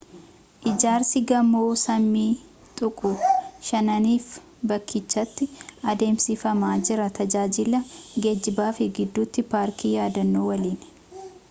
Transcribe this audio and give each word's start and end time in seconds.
ijaarsii 0.69 1.23
gamoo 1.31 1.73
samii 1.81 2.31
tuquu 2.79 3.11
shananiif 3.67 4.25
bakkichatti 4.71 5.49
adeemsifamaa 5.93 6.73
jira 6.89 7.07
tajaajila 7.21 7.85
geejiiba 8.27 8.69
fi 8.79 8.91
gidduuti 9.01 9.47
paarkii 9.55 9.95
yaadannoo 10.01 10.49
waliin 10.51 10.79